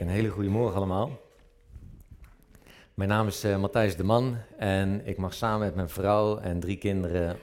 [0.00, 1.20] Een hele goede morgen allemaal.
[2.94, 6.60] Mijn naam is uh, Matthijs de Man en ik mag samen met mijn vrouw en
[6.60, 7.36] drie kinderen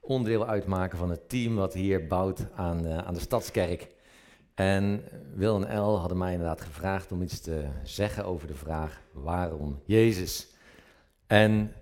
[0.00, 3.88] onderdeel uitmaken van het team wat hier bouwt aan, uh, aan de Stadskerk.
[4.54, 9.00] En Wil en El hadden mij inderdaad gevraagd om iets te zeggen over de vraag
[9.12, 10.48] waarom Jezus.
[11.26, 11.72] En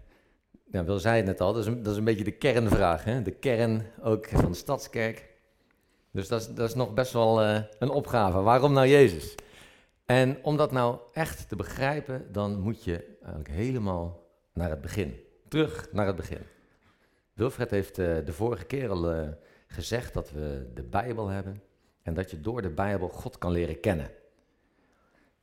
[0.71, 3.23] ja, Wil zei het net al, dat is, een, beetje de kernvraag, hè?
[3.23, 5.29] de kern ook van de Stadskerk.
[6.11, 8.41] Dus dat is, dat is nog best wel uh, een opgave.
[8.41, 9.35] Waarom nou Jezus?
[10.07, 15.21] En om dat nou echt te begrijpen, dan moet je eigenlijk helemaal naar het begin.
[15.49, 16.41] Terug naar het begin.
[17.33, 19.29] Wilfred heeft uh, de vorige keer al uh,
[19.67, 21.63] gezegd dat we de Bijbel hebben
[22.03, 24.11] en dat je door de Bijbel God kan leren kennen.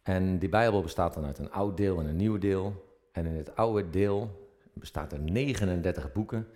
[0.01, 2.97] En die Bijbel bestaat dan uit een oud deel en een nieuw deel.
[3.11, 6.47] En in het oude deel bestaat er 39 boeken.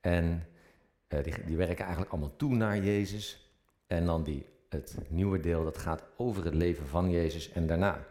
[0.00, 0.46] En
[1.08, 3.50] uh, die, die werken eigenlijk allemaal toe naar Jezus.
[3.86, 8.06] En dan die het nieuwe deel, dat gaat over het leven van Jezus en daarna.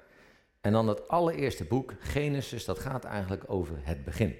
[0.61, 4.35] En dan het allereerste boek, Genesis, dat gaat eigenlijk over het begin.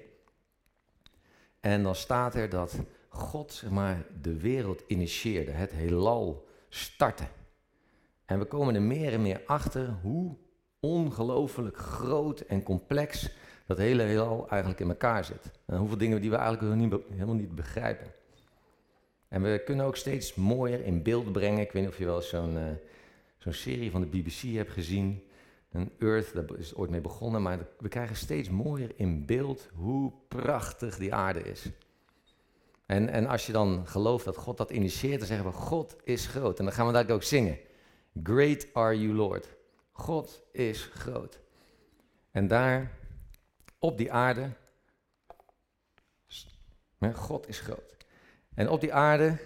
[1.60, 7.24] En dan staat er dat God zeg maar, de wereld initieerde, het heelal startte.
[8.24, 10.36] En we komen er meer en meer achter hoe
[10.80, 13.30] ongelooflijk groot en complex
[13.66, 15.50] dat hele heelal eigenlijk in elkaar zit.
[15.66, 18.12] En hoeveel dingen die we eigenlijk helemaal niet begrijpen.
[19.34, 21.60] En we kunnen ook steeds mooier in beeld brengen.
[21.60, 22.64] Ik weet niet of je wel zo'n uh,
[23.38, 25.22] zo'n serie van de BBC hebt gezien.
[25.72, 27.42] Een Earth, daar is ooit mee begonnen.
[27.42, 31.66] Maar we krijgen steeds mooier in beeld hoe prachtig die aarde is.
[32.86, 36.26] En, en als je dan gelooft dat God dat initieert, dan zeggen we: God is
[36.26, 36.58] groot.
[36.58, 37.58] En dan gaan we daar ook zingen:
[38.22, 39.48] Great are you, Lord.
[39.92, 41.40] God is groot.
[42.30, 42.92] En daar,
[43.78, 44.50] op die aarde,
[47.12, 47.93] God is groot.
[48.54, 49.36] En op die aarde,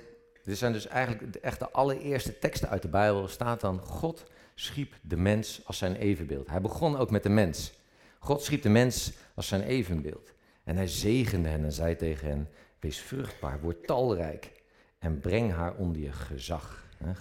[0.44, 4.94] dit zijn dus eigenlijk echt de allereerste teksten uit de Bijbel, staat dan: God schiep
[5.02, 6.48] de mens als zijn evenbeeld.
[6.48, 7.72] Hij begon ook met de mens.
[8.18, 10.32] God schiep de mens als zijn evenbeeld.
[10.64, 12.48] En hij zegende hen en zei tegen hen:
[12.80, 14.52] Wees vruchtbaar, word talrijk
[14.98, 16.86] en breng haar onder je gezag.
[16.96, 17.14] Hè,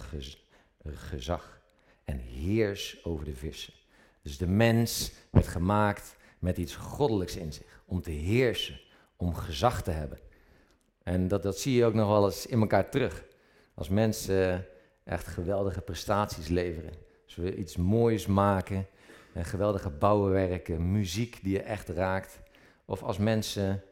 [0.84, 1.60] gezag.
[2.04, 3.74] En heers over de vissen.
[4.22, 7.82] Dus de mens werd gemaakt met iets goddelijks in zich.
[7.84, 8.80] Om te heersen,
[9.16, 10.18] om gezag te hebben.
[11.08, 13.24] En dat, dat zie je ook nog wel eens in elkaar terug.
[13.74, 14.66] Als mensen
[15.04, 16.92] echt geweldige prestaties leveren.
[17.24, 18.86] Als we iets moois maken,
[19.32, 22.40] en geweldige bouwwerken, muziek die je echt raakt.
[22.84, 23.82] Of als mensen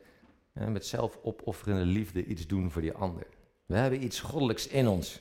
[0.52, 3.26] met zelfopofferende liefde iets doen voor die ander.
[3.66, 5.20] We hebben iets goddelijks in ons.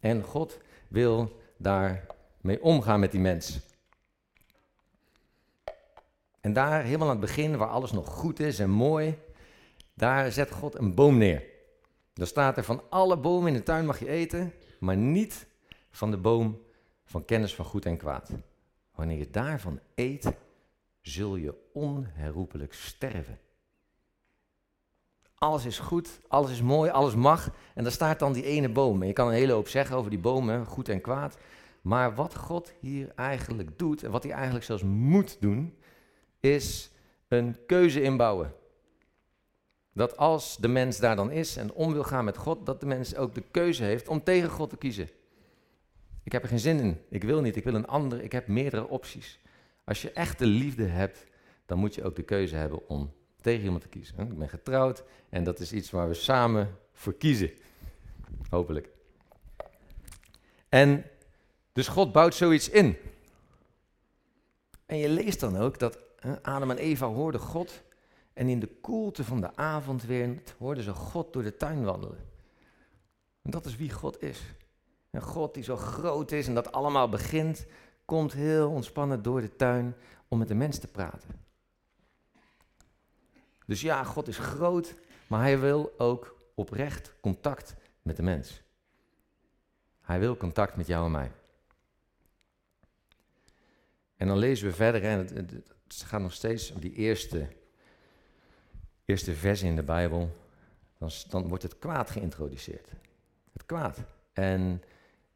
[0.00, 0.58] En God
[0.88, 3.60] wil daarmee omgaan met die mens.
[6.40, 9.18] En daar, helemaal aan het begin, waar alles nog goed is en mooi,
[9.94, 11.42] daar zet God een boom neer.
[12.12, 15.46] Daar staat er van alle bomen in de tuin mag je eten, maar niet
[15.90, 16.60] van de boom
[17.04, 18.30] van kennis van goed en kwaad.
[18.94, 20.32] Wanneer je daarvan eet,
[21.00, 23.38] zul je onherroepelijk sterven.
[25.34, 27.50] Alles is goed, alles is mooi, alles mag.
[27.74, 29.00] En daar staat dan die ene boom.
[29.00, 31.36] En je kan een hele hoop zeggen over die bomen, goed en kwaad.
[31.82, 35.78] Maar wat God hier eigenlijk doet, en wat hij eigenlijk zelfs moet doen,
[36.40, 36.90] is
[37.28, 38.54] een keuze inbouwen.
[39.94, 42.86] Dat als de mens daar dan is en om wil gaan met God, dat de
[42.86, 45.08] mens ook de keuze heeft om tegen God te kiezen.
[46.22, 48.46] Ik heb er geen zin in, ik wil niet, ik wil een ander, ik heb
[48.46, 49.40] meerdere opties.
[49.84, 51.24] Als je echte liefde hebt,
[51.66, 54.18] dan moet je ook de keuze hebben om tegen iemand te kiezen.
[54.18, 57.50] Ik ben getrouwd en dat is iets waar we samen voor kiezen.
[58.50, 58.88] Hopelijk.
[60.68, 61.04] En
[61.72, 62.96] dus God bouwt zoiets in.
[64.86, 65.98] En je leest dan ook dat
[66.42, 67.82] Adam en Eva hoorden God
[68.34, 72.32] en in de koelte van de avondwind hoorden ze God door de tuin wandelen.
[73.42, 74.40] En dat is wie God is.
[75.10, 77.66] En God die zo groot is en dat allemaal begint,
[78.04, 79.94] komt heel ontspannen door de tuin
[80.28, 81.42] om met de mens te praten.
[83.66, 84.94] Dus ja, God is groot,
[85.26, 88.62] maar hij wil ook oprecht contact met de mens.
[90.00, 91.32] Hij wil contact met jou en mij.
[94.16, 97.48] En dan lezen we verder, en het, het gaat nog steeds om die eerste
[99.04, 100.30] eerste vers in de Bijbel,
[100.98, 102.88] dan, dan wordt het kwaad geïntroduceerd.
[103.52, 103.98] Het kwaad.
[104.32, 104.82] En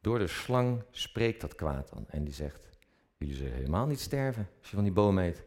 [0.00, 2.04] door de slang spreekt dat kwaad dan.
[2.08, 2.68] En die zegt,
[3.16, 5.44] jullie zullen helemaal niet sterven als je van die boom eet.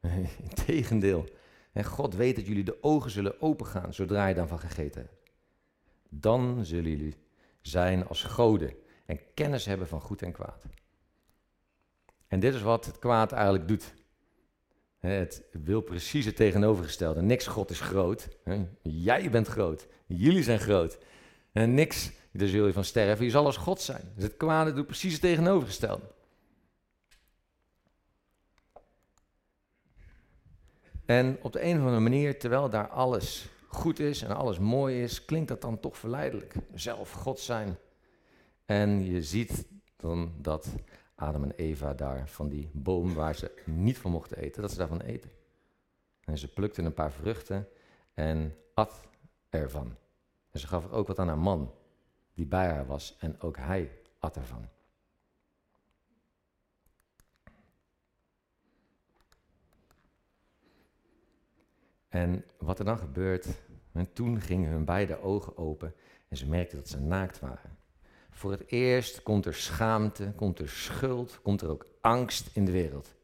[0.50, 1.28] Integendeel.
[1.72, 5.14] En God weet dat jullie de ogen zullen opengaan zodra je daarvan gegeten hebt.
[6.08, 7.14] Dan zullen jullie
[7.60, 8.74] zijn als goden
[9.06, 10.64] en kennis hebben van goed en kwaad.
[12.26, 13.94] En dit is wat het kwaad eigenlijk doet.
[14.98, 17.22] Het wil precies het tegenovergestelde.
[17.22, 18.28] Niks God is groot.
[18.82, 19.86] Jij bent groot.
[20.06, 20.98] Jullie zijn groot.
[21.52, 23.24] En niks, daar zul je van sterven.
[23.24, 24.12] Je zal als God zijn.
[24.14, 26.14] Dus het kwade doet precies het tegenovergestelde.
[31.06, 35.02] En op de een of andere manier, terwijl daar alles goed is en alles mooi
[35.02, 36.54] is, klinkt dat dan toch verleidelijk.
[36.74, 37.76] Zelf God zijn.
[38.64, 39.64] En je ziet
[39.96, 40.68] dan dat
[41.16, 44.78] Adam en Eva daar van die boom waar ze niet van mochten eten, dat ze
[44.78, 45.30] daarvan eten.
[46.24, 47.68] En ze plukten een paar vruchten
[48.14, 49.00] en at
[49.48, 49.96] ervan.
[50.50, 51.74] En ze gaf er ook wat aan haar man,
[52.34, 54.68] die bij haar was, en ook hij at ervan.
[62.08, 63.46] En wat er dan gebeurt,
[63.92, 65.94] en toen gingen hun beide ogen open
[66.28, 67.78] en ze merkten dat ze naakt waren.
[68.36, 72.72] Voor het eerst komt er schaamte, komt er schuld, komt er ook angst in de
[72.72, 73.14] wereld.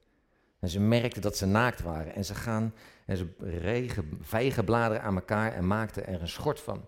[0.58, 2.74] En ze merkten dat ze naakt waren en ze gaan
[3.06, 6.84] en ze regen vijgenbladeren aan elkaar en maakten er een schort van.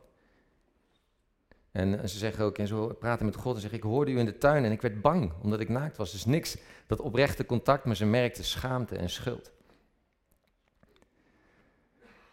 [1.72, 4.24] En ze zeggen ook, en zo praten met God en zeggen, ik hoorde u in
[4.24, 6.12] de tuin en ik werd bang, omdat ik naakt was.
[6.12, 6.56] Dus niks,
[6.86, 9.50] dat oprechte contact, maar ze merkten schaamte en schuld.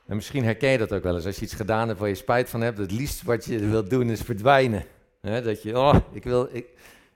[0.06, 2.16] En misschien herken je dat ook wel eens, als je iets gedaan hebt waar je
[2.16, 4.86] spijt van hebt, het liefst wat je wilt doen is verdwijnen.
[5.22, 6.68] Dat je, oh, ik wil, ik,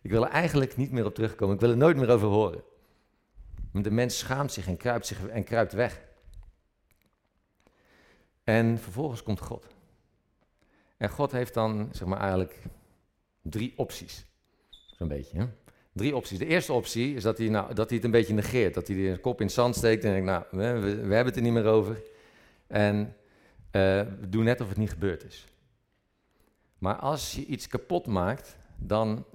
[0.02, 2.64] ik wil er eigenlijk niet meer op terugkomen, ik wil er nooit meer over horen.
[3.72, 6.02] De mens schaamt zich en kruipt, zich en kruipt weg.
[8.44, 9.68] En vervolgens komt God.
[10.98, 12.62] En God heeft dan, zeg maar, eigenlijk
[13.42, 14.26] drie opties.
[14.70, 15.46] Zo'n beetje, hè?
[15.92, 16.38] Drie opties.
[16.38, 18.74] De eerste optie is dat hij, nou, dat hij het een beetje negeert.
[18.74, 21.36] Dat hij de kop in het zand steekt en denkt, nou, we, we, hebben het
[21.36, 22.02] er niet meer over.
[22.68, 23.12] En uh,
[24.20, 25.48] we doen net of het niet gebeurd is.
[26.78, 29.26] Maar als je iets kapot maakt, dan,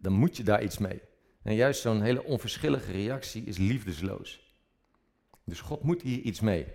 [0.00, 1.02] dan moet je daar iets mee.
[1.42, 4.54] En juist zo'n hele onverschillige reactie is liefdesloos.
[5.44, 6.66] Dus God moet hier iets mee.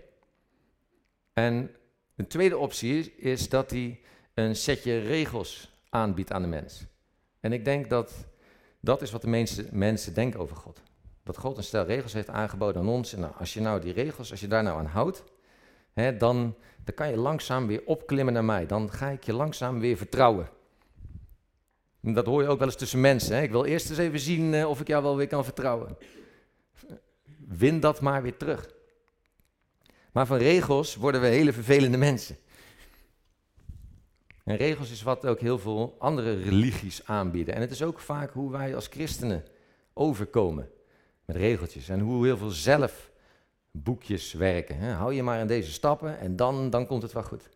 [1.34, 1.72] En
[2.16, 4.00] een tweede optie is, is dat hij
[4.34, 6.86] een setje regels aanbiedt aan de mens.
[7.40, 8.28] En ik denk dat
[8.80, 10.82] dat is wat de meeste mensen denken over God.
[11.24, 13.14] Dat God een stel regels heeft aangeboden aan ons.
[13.14, 15.24] En nou, als je nou die regels, als je daar nou aan houdt,
[15.96, 18.66] hè, dan, dan kan je langzaam weer opklimmen naar mij.
[18.66, 20.50] Dan ga ik je langzaam weer vertrouwen.
[22.02, 23.36] En dat hoor je ook wel eens tussen mensen.
[23.36, 23.42] Hè.
[23.42, 25.98] Ik wil eerst eens even zien uh, of ik jou wel weer kan vertrouwen.
[27.48, 28.74] Win dat maar weer terug.
[30.12, 32.38] Maar van regels worden we hele vervelende mensen.
[34.44, 37.56] En regels is wat ook heel veel andere religies aanbieden.
[37.56, 39.44] En het is ook vaak hoe wij als christenen
[39.94, 40.70] overkomen
[41.26, 41.90] met regeltjes.
[41.90, 43.12] En hoe heel veel zelf
[43.84, 44.78] boekjes werken.
[44.78, 44.92] Hè.
[44.92, 47.50] Hou je maar in deze stappen en dan, dan komt het wel goed.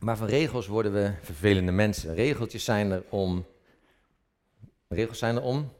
[0.00, 2.14] Maar van regels worden we vervelende mensen.
[2.14, 3.46] Regeltjes zijn er om.
[4.88, 5.72] Regels zijn er om.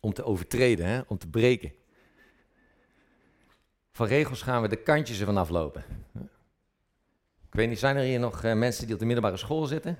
[0.00, 1.00] Om te overtreden, hè?
[1.06, 1.72] om te breken.
[3.92, 5.84] Van regels gaan we de kantjes ervan aflopen.
[7.46, 9.96] Ik weet niet, zijn er hier nog uh, mensen die op de middelbare school zitten?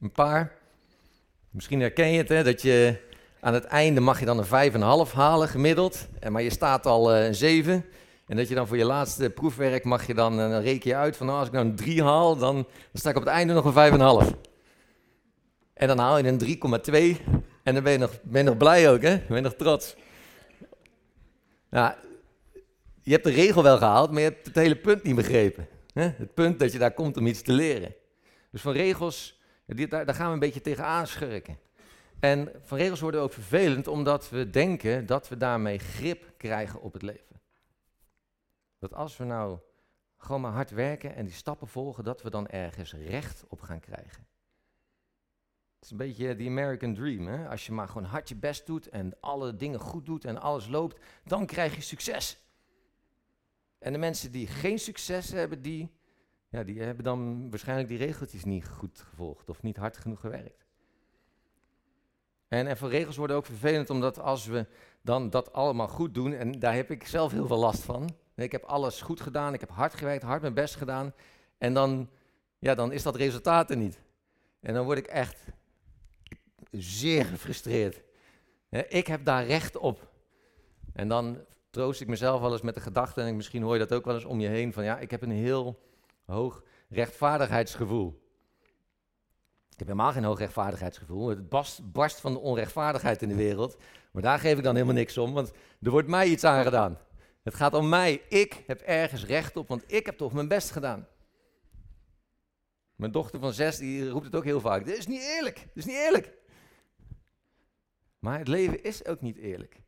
[0.00, 0.61] Een paar.
[1.52, 2.96] Misschien herken je het, hè, dat je
[3.40, 7.26] aan het einde mag je dan een 5,5 halen gemiddeld, maar je staat al uh,
[7.26, 7.84] een 7.
[8.26, 10.96] En dat je dan voor je laatste proefwerk mag je dan, uh, dan reken je
[10.96, 13.32] uit van nou, als ik nou een 3 haal, dan, dan sta ik op het
[13.32, 14.36] einde nog een 5,5.
[15.74, 17.32] En dan haal je een 3,2
[17.62, 19.18] en dan ben je, nog, ben je nog blij ook, hè?
[19.28, 19.96] Ben je nog trots.
[21.70, 21.94] Nou,
[23.02, 25.68] je hebt de regel wel gehaald, maar je hebt het hele punt niet begrepen.
[25.92, 26.02] Hè?
[26.02, 27.94] Het punt dat je daar komt om iets te leren.
[28.50, 31.58] Dus van regels, daar, daar gaan we een beetje tegen aanschurken.
[32.20, 36.92] En van regels worden ook vervelend omdat we denken dat we daarmee grip krijgen op
[36.92, 37.40] het leven.
[38.78, 39.58] Dat als we nou
[40.16, 43.80] gewoon maar hard werken en die stappen volgen, dat we dan ergens recht op gaan
[43.80, 44.26] krijgen.
[45.74, 47.26] Het is een beetje die American Dream.
[47.26, 47.48] Hè?
[47.48, 50.68] Als je maar gewoon hard je best doet en alle dingen goed doet en alles
[50.68, 52.40] loopt, dan krijg je succes.
[53.78, 55.90] En de mensen die geen succes hebben, die,
[56.52, 60.66] ja, die hebben dan waarschijnlijk die regeltjes niet goed gevolgd of niet hard genoeg gewerkt.
[62.48, 64.66] En, en voor regels worden ook vervelend, omdat als we
[65.02, 68.16] dan dat allemaal goed doen, en daar heb ik zelf heel veel last van.
[68.34, 71.14] Ik heb alles goed gedaan, ik heb hard gewerkt, hard mijn best gedaan.
[71.58, 72.10] En dan,
[72.58, 74.00] ja, dan is dat resultaat er niet.
[74.60, 75.44] En dan word ik echt
[76.70, 78.02] zeer gefrustreerd.
[78.88, 80.10] Ik heb daar recht op.
[80.92, 83.92] En dan troost ik mezelf wel eens met de gedachte, en misschien hoor je dat
[83.92, 85.90] ook wel eens om je heen, van ja, ik heb een heel
[86.32, 88.20] hoog rechtvaardigheidsgevoel.
[89.70, 91.28] Ik heb helemaal geen hoog rechtvaardigheidsgevoel.
[91.28, 93.76] Het barst, barst van de onrechtvaardigheid in de wereld.
[94.12, 96.98] Maar daar geef ik dan helemaal niks om, want er wordt mij iets aangedaan.
[97.42, 98.22] Het gaat om mij.
[98.28, 101.06] Ik heb ergens recht op, want ik heb toch mijn best gedaan.
[102.94, 104.84] Mijn dochter van zes die roept het ook heel vaak.
[104.84, 105.56] Dit is niet eerlijk.
[105.56, 106.32] Dit is niet eerlijk.
[108.18, 109.80] Maar het leven is ook niet eerlijk.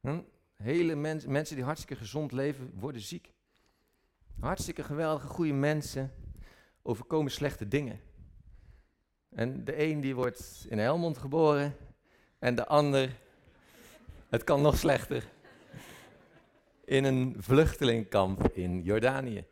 [0.00, 0.20] Hm?
[0.54, 3.34] Hele mens, mensen die hartstikke gezond leven, worden ziek.
[4.40, 6.12] Hartstikke geweldige, goede mensen
[6.82, 8.00] overkomen slechte dingen.
[9.30, 11.76] En de een die wordt in Helmond geboren
[12.38, 13.10] en de ander,
[14.28, 15.28] het kan nog slechter,
[16.84, 19.44] in een vluchtelingkamp in Jordanië.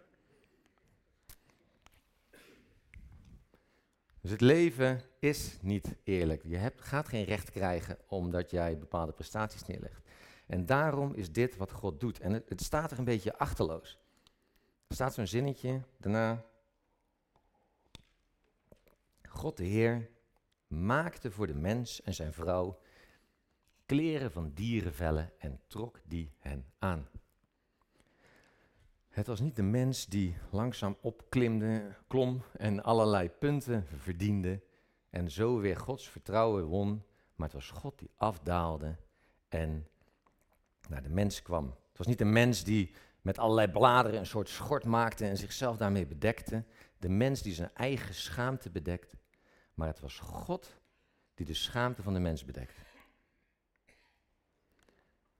[4.20, 6.42] Dus het leven is niet eerlijk.
[6.44, 10.02] Je hebt, gaat geen recht krijgen omdat jij bepaalde prestaties neerlegt.
[10.46, 12.20] En daarom is dit wat God doet.
[12.20, 13.98] En het, het staat er een beetje achterloos.
[14.94, 16.44] Er staat zo'n zinnetje daarna.
[19.28, 20.10] God de Heer
[20.66, 22.80] maakte voor de mens en zijn vrouw
[23.86, 27.08] kleren van dierenvellen en trok die hen aan.
[29.08, 34.62] Het was niet de mens die langzaam opklimde, klom en allerlei punten verdiende
[35.10, 37.02] en zo weer Gods vertrouwen won,
[37.34, 38.96] maar het was God die afdaalde
[39.48, 39.88] en
[40.88, 41.66] naar de mens kwam.
[41.66, 45.76] Het was niet de mens die met allerlei bladeren een soort schort maakte en zichzelf
[45.76, 46.64] daarmee bedekte,
[46.98, 49.16] de mens die zijn eigen schaamte bedekte,
[49.74, 50.76] maar het was God
[51.34, 52.80] die de schaamte van de mens bedekte.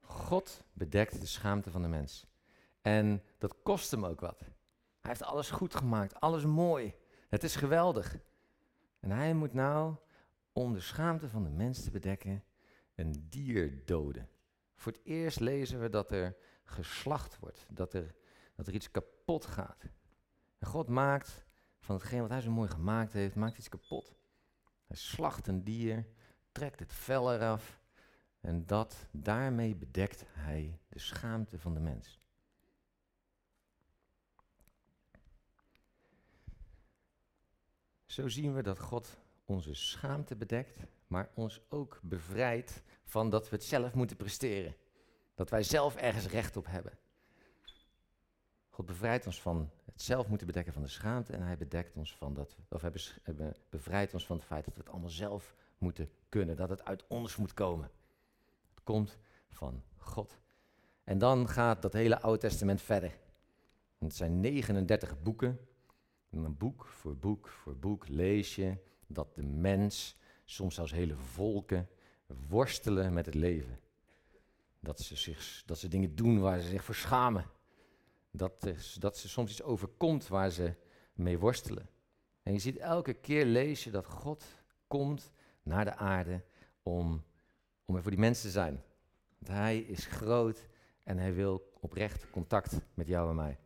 [0.01, 2.27] God bedekt de schaamte van de mens.
[2.83, 4.41] En dat kost hem ook wat.
[4.41, 6.95] Hij heeft alles goed gemaakt, alles mooi.
[7.29, 8.19] Het is geweldig.
[9.01, 9.95] En hij moet nou,
[10.53, 12.45] om de schaamte van de mens te bedekken,
[12.95, 14.29] een dier doden.
[14.77, 18.15] Voor het eerst lezen we dat er geslacht wordt, dat er,
[18.55, 19.85] dat er iets kapot gaat.
[20.59, 21.45] En God maakt
[21.81, 24.15] van hetgeen wat hij zo mooi gemaakt heeft, maakt iets kapot.
[24.87, 26.07] Hij slacht een dier,
[26.53, 27.81] trekt het vel eraf
[28.41, 32.21] en dat, daarmee bedekt hij de schaamte van de mens.
[38.07, 43.57] Zo zien we dat God onze schaamte bedekt, maar ons ook bevrijdt van dat we
[43.57, 44.75] het zelf moeten presteren.
[45.35, 46.99] Dat wij zelf ergens recht op hebben.
[48.69, 52.17] God bevrijdt ons van het zelf moeten bedekken van de schaamte en hij bedekt ons
[52.17, 52.93] van dat, of hij
[53.71, 57.05] bevrijdt ons van het feit dat we het allemaal zelf moeten kunnen, dat het uit
[57.09, 57.91] ons moet komen.
[58.75, 60.39] Het komt van God.
[61.05, 63.19] En dan gaat dat hele Oude Testament verder.
[63.99, 65.59] Het zijn 39 boeken
[66.31, 68.77] en boek voor boek voor boek lees je
[69.07, 71.89] dat de mens, soms zelfs hele volken,
[72.49, 73.79] worstelen met het leven.
[74.85, 77.51] Dat ze, zich, dat ze dingen doen waar ze zich voor schamen.
[78.31, 80.75] Dat, dat ze soms iets overkomt waar ze
[81.13, 81.89] mee worstelen.
[82.43, 84.45] En je ziet elke keer lees je dat God
[84.87, 86.45] komt naar de aarde
[86.83, 87.25] om,
[87.85, 88.83] om er voor die mensen te zijn.
[89.39, 90.69] Want hij is groot
[91.03, 93.59] en hij wil oprecht contact met jou en mij.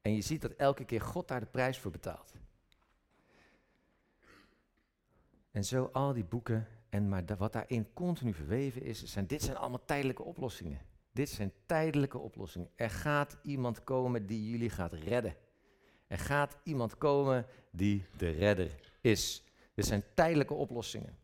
[0.00, 2.34] En je ziet dat elke keer God daar de prijs voor betaalt.
[5.50, 9.56] En zo al die boeken en maar wat daarin continu verweven is, zijn, dit zijn
[9.56, 10.80] allemaal tijdelijke oplossingen.
[11.12, 12.68] Dit zijn tijdelijke oplossingen.
[12.74, 15.36] Er gaat iemand komen die jullie gaat redden.
[16.06, 18.70] Er gaat iemand komen die de redder
[19.00, 19.44] is.
[19.74, 21.18] Dit zijn tijdelijke oplossingen.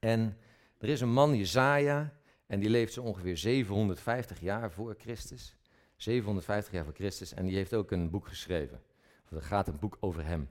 [0.00, 0.36] En
[0.78, 2.12] er is een man, Jezaja,
[2.46, 5.56] en die leeft zo ongeveer 750 jaar voor Christus.
[5.96, 7.34] 750 jaar voor Christus.
[7.34, 8.82] En die heeft ook een boek geschreven.
[9.30, 10.48] er gaat een boek over hem.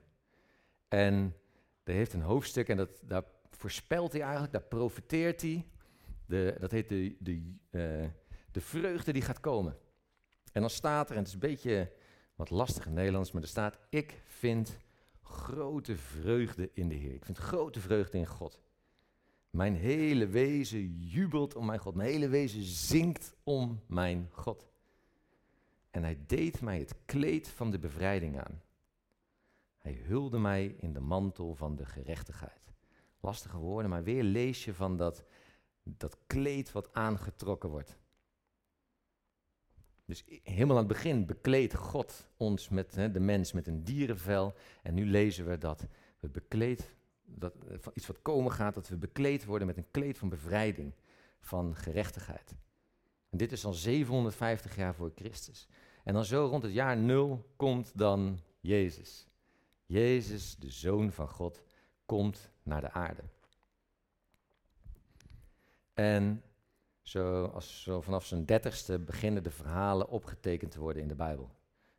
[0.88, 1.36] En
[1.84, 3.24] er heeft een hoofdstuk en dat, daar
[3.56, 5.68] voorspelt hij eigenlijk, daar profiteert hij.
[6.26, 8.10] De, dat heet de, de, uh,
[8.52, 9.78] de vreugde die gaat komen.
[10.52, 11.92] En dan staat er, en het is een beetje
[12.36, 14.78] wat lastig in Nederlands, maar er staat: Ik vind
[15.22, 17.14] grote vreugde in de Heer.
[17.14, 18.62] Ik vind grote vreugde in God.
[19.50, 21.96] Mijn hele wezen jubelt om mijn God.
[21.96, 24.68] Mijn hele wezen zingt om mijn God.
[25.92, 28.62] En hij deed mij het kleed van de bevrijding aan.
[29.78, 32.75] Hij hulde mij in de mantel van de gerechtigheid.
[33.26, 35.24] Lastige woorden, maar weer lees je van dat,
[35.84, 37.98] dat kleed wat aangetrokken wordt.
[40.06, 44.54] Dus helemaal aan het begin bekleedt God ons met de mens met een dierenvel.
[44.82, 45.88] En nu lezen we dat
[46.20, 47.54] we bekleed, dat,
[47.94, 50.94] iets wat komen gaat, dat we bekleed worden met een kleed van bevrijding,
[51.40, 52.56] van gerechtigheid.
[53.30, 55.68] En dit is al 750 jaar voor Christus.
[56.04, 59.28] En dan zo rond het jaar nul komt dan Jezus.
[59.86, 61.64] Jezus, de Zoon van God,
[62.06, 63.22] komt naar de aarde.
[65.94, 66.44] En
[67.02, 71.50] zo, als, zo vanaf zijn dertigste beginnen de verhalen opgetekend te worden in de Bijbel.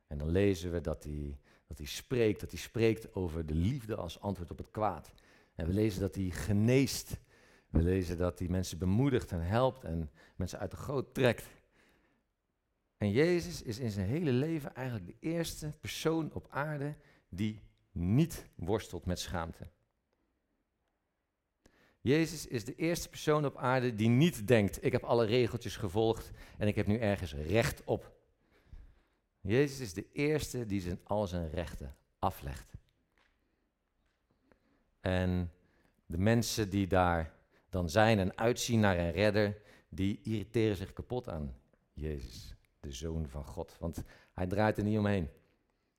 [0.06, 3.96] En dan lezen we dat hij, dat hij spreekt, dat hij spreekt over de liefde
[3.96, 5.12] als antwoord op het kwaad.
[5.54, 7.16] En we lezen dat hij geneest.
[7.68, 11.44] We lezen dat hij mensen bemoedigt en helpt en mensen uit de goot trekt.
[12.96, 16.94] En Jezus is in zijn hele leven eigenlijk de eerste persoon op aarde
[17.28, 17.60] die
[17.92, 19.68] niet worstelt met schaamte.
[22.06, 26.30] Jezus is de eerste persoon op aarde die niet denkt: ik heb alle regeltjes gevolgd
[26.58, 28.12] en ik heb nu ergens recht op.
[29.40, 32.72] Jezus is de eerste die zijn, al zijn rechten aflegt.
[35.00, 35.52] En
[36.06, 37.32] de mensen die daar
[37.70, 39.56] dan zijn en uitzien naar een redder,
[39.88, 41.54] die irriteren zich kapot aan
[41.92, 43.76] Jezus, de Zoon van God.
[43.78, 45.28] Want hij draait er niet omheen.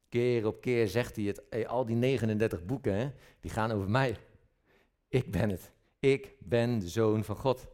[0.10, 1.68] Keer op keer zegt hij het.
[1.68, 4.18] al die 39 boeken, die gaan over mij.
[5.08, 5.76] Ik ben het.
[6.00, 7.68] Ik ben de Zoon van God.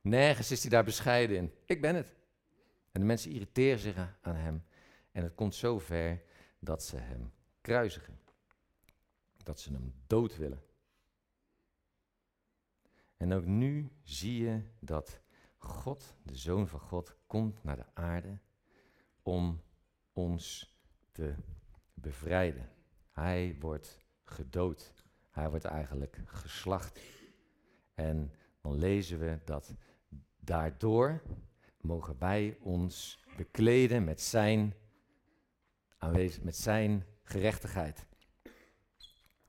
[0.00, 1.52] Nergens is hij daar bescheiden in.
[1.64, 2.14] Ik ben het.
[2.92, 4.64] En de mensen irriteren zich aan hem.
[5.12, 6.22] En het komt zo ver
[6.58, 8.20] dat ze hem kruisigen.
[9.42, 10.62] Dat ze hem dood willen.
[13.16, 15.20] En ook nu zie je dat
[15.58, 18.38] God, de Zoon van God, komt naar de aarde
[19.22, 19.62] om
[20.12, 20.76] ons
[21.12, 21.34] te
[21.94, 22.70] bevrijden.
[23.10, 24.92] Hij wordt gedood.
[25.30, 27.00] Hij wordt eigenlijk geslacht.
[28.02, 29.74] En dan lezen we dat
[30.40, 31.22] daardoor
[31.80, 34.74] mogen wij ons bekleden met zijn,
[35.98, 38.06] aanwezig, met zijn gerechtigheid.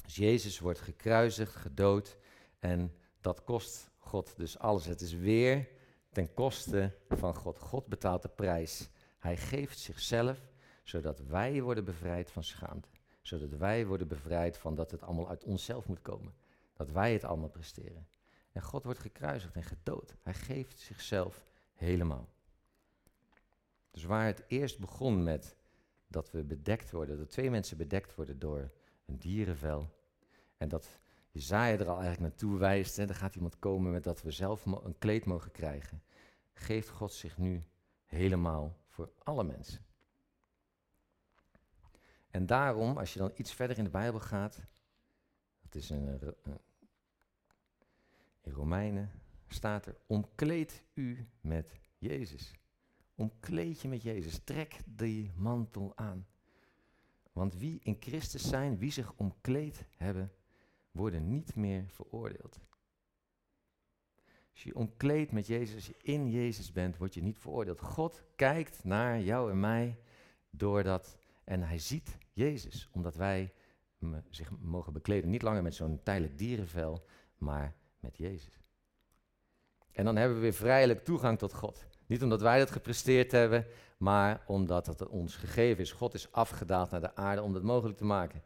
[0.04, 2.18] Dus Jezus wordt gekruisigd, gedood
[2.60, 4.86] en dat kost God dus alles.
[4.86, 5.68] Het is weer
[6.12, 7.60] ten koste van God.
[7.60, 8.90] God betaalt de prijs.
[9.20, 10.40] Hij geeft zichzelf
[10.84, 12.90] zodat wij worden bevrijd van schaamte.
[13.22, 16.34] Zodat wij worden bevrijd van dat het allemaal uit onszelf moet komen.
[16.74, 18.08] Dat wij het allemaal presteren.
[18.54, 20.16] En God wordt gekruisigd en gedood.
[20.22, 21.44] Hij geeft zichzelf
[21.74, 22.30] helemaal.
[23.92, 25.56] Dus waar het eerst begon met
[26.08, 28.72] dat we bedekt worden, dat twee mensen bedekt worden door
[29.06, 29.90] een dierenvel.
[30.58, 31.00] En dat
[31.32, 34.66] Jezaja er al eigenlijk naartoe wijst, en dan gaat iemand komen met dat we zelf
[34.66, 36.04] een kleed mogen krijgen.
[36.54, 37.64] Geeft God zich nu
[38.06, 39.86] helemaal voor alle mensen.
[42.30, 44.62] En daarom, als je dan iets verder in de Bijbel gaat,
[45.62, 46.20] dat is in,
[48.44, 49.12] in Romeinen,
[49.48, 52.54] staat er, omkleed u met Jezus.
[53.16, 54.40] Omkleed je met Jezus.
[54.44, 56.28] Trek die mantel aan.
[57.32, 60.32] Want wie in Christus zijn, wie zich omkleed hebben,
[60.92, 62.60] worden niet meer veroordeeld.
[64.52, 67.80] Als je omkleed met Jezus, als je in Jezus bent, word je niet veroordeeld.
[67.80, 70.00] God kijkt naar jou en mij
[70.50, 73.54] doordat en hij ziet Jezus, omdat wij
[74.30, 75.30] zich mogen bekleden.
[75.30, 77.06] Niet langer met zo'n tijdelijk dierenvel,
[77.38, 78.60] maar met Jezus.
[79.92, 81.86] En dan hebben we weer vrijelijk toegang tot God.
[82.06, 83.66] Niet omdat wij dat gepresteerd hebben,
[83.98, 85.92] maar omdat het ons gegeven is.
[85.92, 88.44] God is afgedaald naar de aarde om dat mogelijk te maken.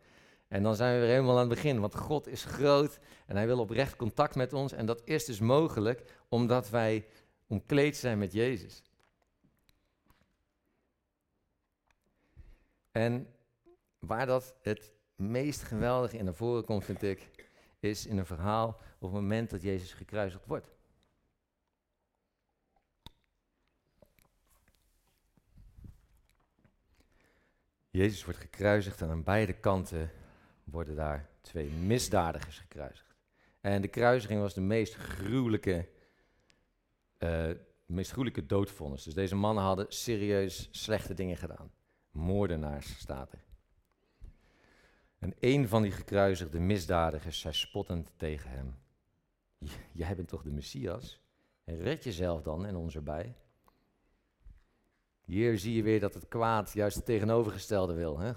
[0.48, 3.46] En dan zijn we weer helemaal aan het begin, want God is groot en hij
[3.46, 4.72] wil oprecht contact met ons.
[4.72, 7.06] En dat is dus mogelijk omdat wij
[7.48, 8.84] omkleed zijn met Jezus.
[12.91, 13.28] En
[14.00, 18.80] waar dat het meest geweldig in naar voren komt, vind ik, is in een verhaal
[19.00, 20.76] op het moment dat Jezus gekruisigd wordt.
[27.90, 30.12] Jezus wordt gekruisigd en aan beide kanten
[30.64, 33.16] worden daar twee misdadigers gekruisigd.
[33.62, 35.90] En de kruisiging was de meest gruwelijke,
[37.20, 37.52] uh,
[37.86, 39.04] meest gruwelijke doodvonnis.
[39.04, 41.72] Dus deze mannen hadden serieus slechte dingen gedaan
[42.18, 43.44] moordenaars, staat er.
[45.20, 48.76] En een van die gekruisigde misdadigers zei spottend tegen hem:
[49.91, 51.22] Jij bent toch de Messias?
[51.63, 53.36] En red jezelf dan en ons erbij.
[55.22, 58.20] Hier zie je weer dat het kwaad juist het tegenovergestelde wil.
[58.20, 58.32] Hè?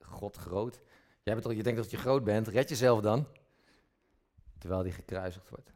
[0.00, 0.80] God groot.
[1.22, 3.26] Jij bent toch, je denkt dat je groot bent, red jezelf dan.
[4.58, 5.72] Terwijl die gekruisigd wordt.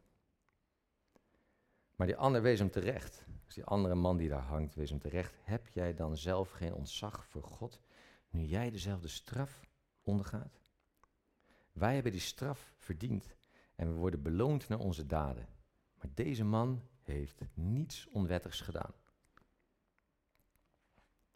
[1.97, 3.25] Maar die ander wees hem terecht.
[3.45, 5.35] Dus die andere man die daar hangt, wees hem terecht.
[5.43, 7.81] Heb jij dan zelf geen ontzag voor God,
[8.31, 9.69] nu jij dezelfde straf
[10.03, 10.61] ondergaat?
[11.73, 13.37] Wij hebben die straf verdiend
[13.79, 15.49] en we worden beloond naar onze daden.
[15.95, 18.95] Maar deze man heeft niets onwettigs gedaan.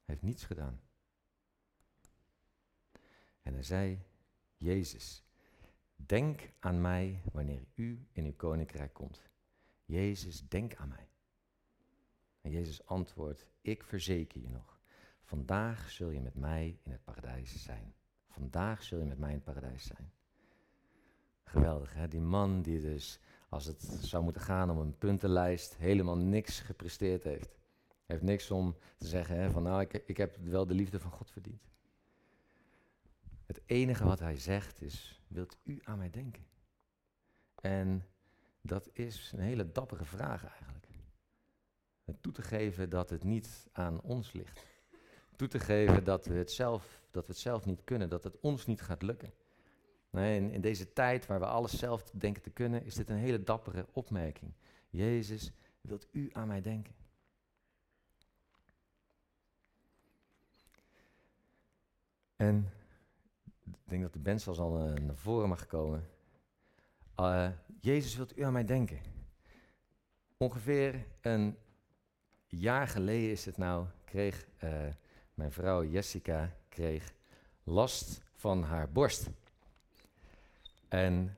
[0.04, 0.80] Hij heeft niets gedaan.
[3.42, 4.02] En hij zei,
[4.56, 5.24] Jezus,
[5.96, 9.22] denk aan mij wanneer u in uw koninkrijk komt.
[9.84, 11.08] Jezus, denk aan mij.
[12.40, 14.80] En Jezus antwoordt, ik verzeker je nog,
[15.22, 17.94] vandaag zul je met mij in het paradijs zijn.
[18.28, 20.12] Vandaag zul je met mij in het paradijs zijn.
[21.44, 22.08] Geweldig, hè?
[22.08, 27.24] Die man die dus, als het zou moeten gaan om een puntenlijst, helemaal niks gepresteerd
[27.24, 27.58] heeft.
[28.06, 31.10] Heeft niks om te zeggen hè, van, nou, ik, ik heb wel de liefde van
[31.10, 31.62] God verdiend.
[33.46, 36.46] Het enige wat hij zegt is, wilt u aan mij denken?
[37.60, 38.06] En
[38.60, 40.86] dat is een hele dappere vraag eigenlijk.
[42.20, 44.66] Toe te geven dat het niet aan ons ligt.
[45.36, 48.40] Toe te geven dat we het zelf, dat we het zelf niet kunnen, dat het
[48.40, 49.32] ons niet gaat lukken.
[50.12, 53.16] Nee, in, in deze tijd waar we alles zelf denken te kunnen, is dit een
[53.16, 54.52] hele dappere opmerking.
[54.90, 56.94] Jezus, wilt u aan mij denken?
[62.36, 62.72] En
[63.64, 66.08] ik denk dat de band zelfs al uh, naar voren mag komen.
[67.20, 67.48] Uh,
[67.80, 68.98] Jezus, wilt u aan mij denken?
[70.36, 71.56] Ongeveer een
[72.46, 74.88] jaar geleden is het nou, kreeg uh,
[75.34, 77.12] mijn vrouw Jessica kreeg
[77.62, 79.30] last van haar borst.
[80.92, 81.36] En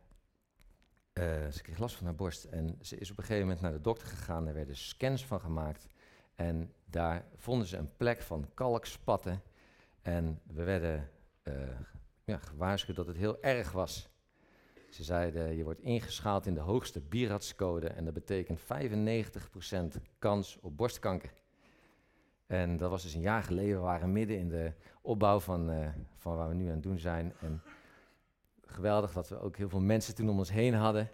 [1.51, 3.81] ze kreeg last van haar borst en ze is op een gegeven moment naar de
[3.81, 4.47] dokter gegaan.
[4.47, 5.87] Er werden scans van gemaakt
[6.35, 9.43] en daar vonden ze een plek van kalkspatten.
[10.03, 11.11] En we werden
[11.43, 11.55] uh,
[12.25, 14.09] ja, gewaarschuwd dat het heel erg was.
[14.90, 18.64] Ze zeiden, je wordt ingeschaald in de hoogste Biratscode en dat betekent 95%
[20.19, 21.33] kans op borstkanker.
[22.47, 25.88] En dat was dus een jaar geleden, we waren midden in de opbouw van, uh,
[26.17, 27.33] van waar we nu aan het doen zijn.
[27.40, 27.62] En
[28.75, 31.11] geweldig dat we ook heel veel mensen toen om ons heen hadden.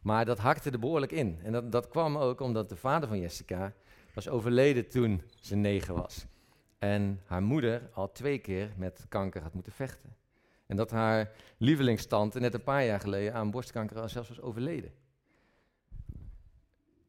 [0.00, 1.38] Maar dat hakte er behoorlijk in.
[1.42, 3.72] En dat, dat kwam ook omdat de vader van Jessica
[4.14, 6.26] was overleden toen ze negen was.
[6.78, 10.14] En haar moeder al twee keer met kanker had moeten vechten.
[10.66, 14.92] En dat haar lievelingstante net een paar jaar geleden aan borstkanker zelfs was overleden.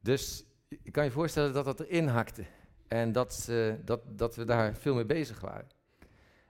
[0.00, 2.44] Dus ik kan je voorstellen dat dat erin hakte.
[2.88, 3.50] En dat,
[3.84, 5.68] dat, dat we daar veel mee bezig waren.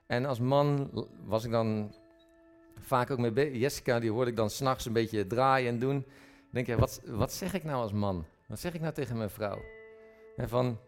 [0.05, 0.89] En als man
[1.25, 1.93] was ik dan
[2.79, 3.59] vaak ook bezig.
[3.59, 6.05] Jessica, die hoorde ik dan s'nachts een beetje draaien en doen.
[6.49, 8.25] Denk je, wat, wat zeg ik nou als man?
[8.45, 9.61] Wat zeg ik nou tegen mijn vrouw?
[10.35, 10.79] En van,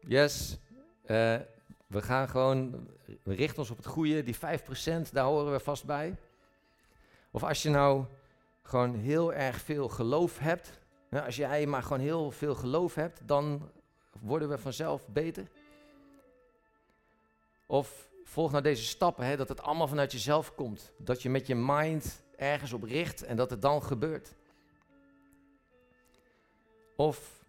[0.00, 0.58] yes,
[1.02, 1.36] uh,
[1.86, 2.88] we gaan gewoon,
[3.22, 4.38] we richten ons op het goede, die 5%,
[5.12, 6.16] daar horen we vast bij.
[7.30, 8.04] Of als je nou
[8.62, 10.80] gewoon heel erg veel geloof hebt,
[11.10, 13.70] nou, als jij maar gewoon heel veel geloof hebt, dan
[14.20, 15.46] worden we vanzelf beter.
[17.66, 20.92] Of volg nou deze stappen, hè, dat het allemaal vanuit jezelf komt.
[20.98, 24.34] Dat je met je mind ergens op richt en dat het dan gebeurt.
[26.96, 27.44] Of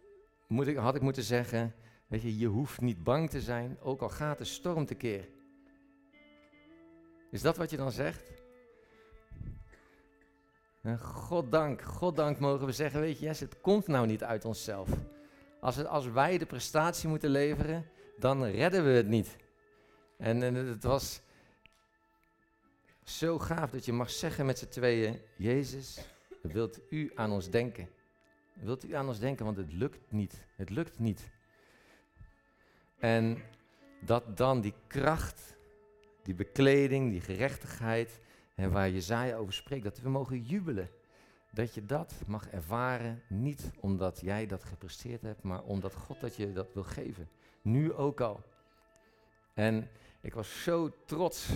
[0.48, 1.76] moet ik, had ik moeten zeggen,
[2.08, 5.28] weet je, je hoeft niet bang te zijn, ook al gaat de storm tekeer.
[7.32, 8.32] Is dat wat je dan zegt?
[11.02, 14.90] Goddank, Goddank mogen we zeggen, weet je, yes, het komt nou niet uit onszelf.
[15.60, 17.86] Als, als wij de prestatie moeten leveren,
[18.18, 19.36] dan redden we het niet.
[20.18, 21.22] En, en het was
[23.04, 26.00] zo gaaf dat je mag zeggen met z'n tweeën, Jezus,
[26.42, 27.90] wilt u aan ons denken?
[28.54, 30.46] Wilt u aan ons denken, want het lukt niet.
[30.56, 31.30] Het lukt niet.
[33.00, 33.38] En
[34.02, 35.56] dat dan die kracht,
[36.24, 38.20] die bekleding, die gerechtigheid,
[38.56, 40.90] en waar Jezaja over spreekt, dat we mogen jubelen.
[41.52, 46.36] Dat je dat mag ervaren, niet omdat jij dat gepresteerd hebt, maar omdat God dat
[46.36, 47.30] je dat wil geven.
[47.62, 48.44] Nu ook al.
[49.54, 49.90] En
[50.22, 51.50] ik was zo trots.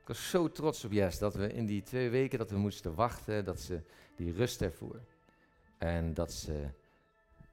[0.00, 2.94] Ik was zo trots op Jes dat we in die twee weken dat we moesten
[2.94, 3.80] wachten, dat ze
[4.16, 5.00] die rust ervoer.
[5.78, 6.68] En dat ze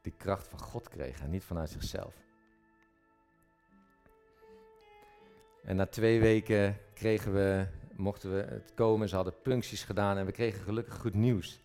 [0.01, 2.13] die kracht van God kregen, niet vanuit zichzelf.
[5.63, 10.25] En na twee weken kregen we, mochten we het komen, ze hadden puncties gedaan en
[10.25, 11.61] we kregen gelukkig goed nieuws.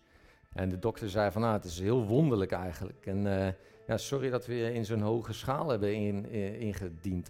[0.53, 3.05] En de dokter zei van, nou, het is heel wonderlijk eigenlijk.
[3.05, 3.47] En uh,
[3.87, 7.29] ja, sorry dat we in zo'n hoge schaal hebben in, in, ingediend.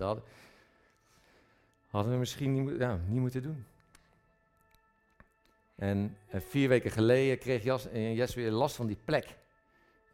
[1.95, 3.65] Hadden, we misschien niet, ja, niet moeten doen.
[5.75, 9.37] En uh, vier weken geleden kreeg Jas, uh, Jes weer last van die plek.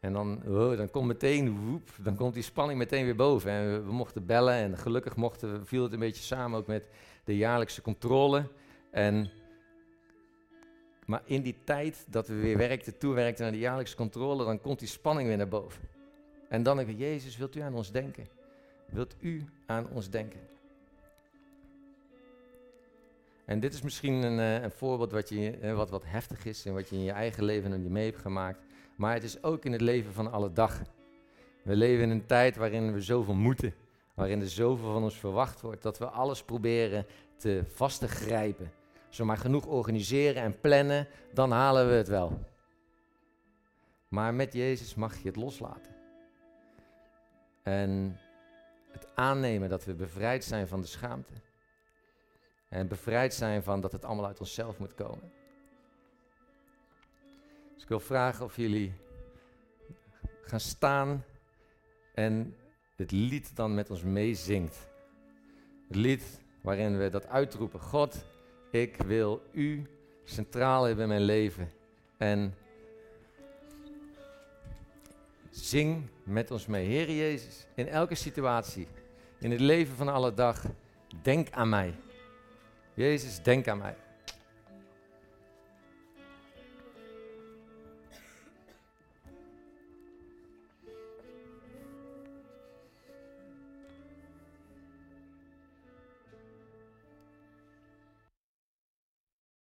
[0.00, 3.50] En dan, oh, dan komt meteen, woep, dan komt die spanning meteen weer boven.
[3.50, 6.84] En we, we, mochten bellen en gelukkig mochten, viel het een beetje samen ook met
[7.24, 8.48] de jaarlijkse controle.
[8.90, 9.30] En,
[11.06, 14.78] maar in die tijd dat we weer werkten, toewerkten naar de jaarlijkse controle, dan komt
[14.78, 15.82] die spanning weer naar boven.
[16.48, 18.26] En dan denk ik, Jezus, wilt u aan ons denken?
[18.86, 20.40] Wilt u aan ons denken?
[23.44, 26.66] En dit is misschien een, eh, een voorbeeld wat, je, eh, wat, wat heftig is
[26.66, 28.64] en wat je in je eigen leven nog niet mee hebt gemaakt.
[28.96, 30.82] Maar het is ook in het leven van alle dag.
[31.62, 33.74] We leven in een tijd waarin we zoveel moeten.
[34.14, 35.82] Waarin er zoveel van ons verwacht wordt.
[35.82, 38.72] Dat we alles proberen te vast te grijpen.
[39.08, 42.38] Als we maar genoeg organiseren en plannen, dan halen we het wel.
[44.08, 45.94] Maar met Jezus mag je het loslaten.
[47.62, 48.18] En
[48.90, 51.32] het aannemen dat we bevrijd zijn van de schaamte.
[52.72, 55.32] En bevrijd zijn van dat het allemaal uit onszelf moet komen.
[57.74, 58.92] Dus ik wil vragen of jullie
[60.42, 61.24] gaan staan
[62.14, 62.56] en
[62.96, 64.90] het lied dan met ons meezingt.
[65.86, 67.80] Het lied waarin we dat uitroepen.
[67.80, 68.24] God,
[68.70, 69.86] ik wil u
[70.24, 71.70] centraal hebben in mijn leven.
[72.16, 72.54] En
[75.50, 76.86] zing met ons mee.
[76.86, 78.88] Heer Jezus, in elke situatie,
[79.38, 80.64] in het leven van alle dag,
[81.22, 81.94] denk aan mij.
[82.94, 83.96] Jezus, denk aan mij.